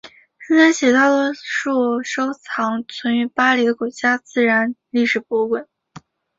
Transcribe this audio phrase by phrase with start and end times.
[0.47, 5.67] 现在起大多数收藏存于巴黎的国家自然历史博物馆。